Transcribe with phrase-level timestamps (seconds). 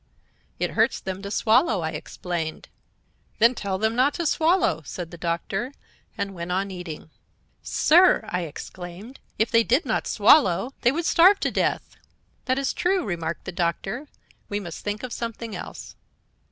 [0.57, 2.69] "'It hurts them to swallow,' I explained.
[3.37, 5.73] "'Then tell them not to swallow,' said the Doctor,
[6.17, 7.11] and went on eating.
[7.61, 11.97] "'Sir!' I exclaimed, 'if they did not swallow, they would starve to death.'
[12.45, 14.07] "'That is true,' remarked the Doctor;
[14.49, 15.95] 'we must think of something else.'